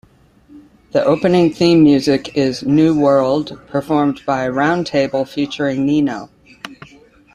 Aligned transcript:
The 0.93 1.05
opening 1.05 1.53
theme 1.53 1.83
music 1.83 2.35
is 2.35 2.63
"New 2.63 2.99
World", 2.99 3.59
performed 3.67 4.21
by 4.25 4.47
Round 4.47 4.87
Table 4.87 5.25
featuring 5.25 5.85
Nino. 5.85 6.31